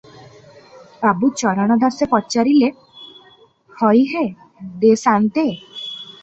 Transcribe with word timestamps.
ବାବୁ 1.01 1.27
ଚରଣ 1.41 1.77
ଦାସେ 1.83 2.07
ପଚାରିଲେ, 2.13 2.71
"ହୋଇ 3.83 4.01
ହେ 4.15 4.25
ଦେ 4.87 4.97
ସାନ୍ତେ। 5.05 5.47